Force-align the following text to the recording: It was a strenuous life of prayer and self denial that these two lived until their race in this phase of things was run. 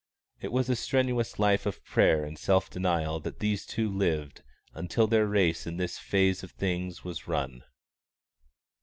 It 0.39 0.51
was 0.51 0.67
a 0.67 0.75
strenuous 0.75 1.37
life 1.37 1.67
of 1.67 1.83
prayer 1.85 2.23
and 2.25 2.35
self 2.35 2.71
denial 2.71 3.19
that 3.19 3.37
these 3.37 3.67
two 3.67 3.87
lived 3.87 4.41
until 4.73 5.05
their 5.05 5.27
race 5.27 5.67
in 5.67 5.77
this 5.77 5.99
phase 5.99 6.41
of 6.41 6.49
things 6.49 7.03
was 7.03 7.27
run. 7.27 7.63